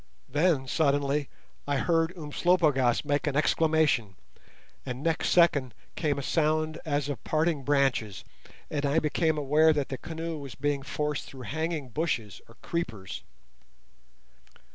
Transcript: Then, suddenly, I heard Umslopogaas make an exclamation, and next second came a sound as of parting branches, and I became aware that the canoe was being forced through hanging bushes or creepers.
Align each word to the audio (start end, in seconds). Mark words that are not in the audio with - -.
Then, 0.27 0.65
suddenly, 0.67 1.29
I 1.67 1.77
heard 1.77 2.11
Umslopogaas 2.17 3.05
make 3.05 3.27
an 3.27 3.35
exclamation, 3.35 4.15
and 4.83 5.03
next 5.03 5.29
second 5.29 5.75
came 5.95 6.17
a 6.17 6.23
sound 6.23 6.79
as 6.85 7.07
of 7.07 7.23
parting 7.23 7.61
branches, 7.61 8.25
and 8.71 8.83
I 8.83 8.97
became 8.97 9.37
aware 9.37 9.73
that 9.73 9.89
the 9.89 9.99
canoe 9.99 10.39
was 10.39 10.55
being 10.55 10.81
forced 10.81 11.25
through 11.25 11.41
hanging 11.43 11.89
bushes 11.89 12.41
or 12.49 12.55
creepers. 12.63 13.21